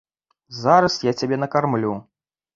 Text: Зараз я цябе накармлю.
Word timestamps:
Зараз 0.61 0.95
я 1.09 1.13
цябе 1.21 1.39
накармлю. 1.43 1.93